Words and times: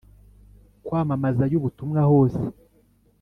kwamamazayo 0.85 1.55
ubutumwa 1.57 2.01
hose 2.09 2.41